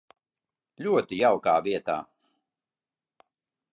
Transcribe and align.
Ļoti 0.85 1.19
jaukā 1.19 1.55
vietā. 1.67 1.99